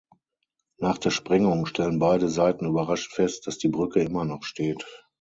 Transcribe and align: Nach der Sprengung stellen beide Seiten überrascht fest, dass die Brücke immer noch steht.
Nach 0.79 0.97
der 0.97 1.11
Sprengung 1.11 1.67
stellen 1.67 1.99
beide 1.99 2.27
Seiten 2.27 2.65
überrascht 2.65 3.13
fest, 3.13 3.45
dass 3.45 3.59
die 3.59 3.67
Brücke 3.69 4.01
immer 4.01 4.25
noch 4.25 4.41
steht. 4.41 4.83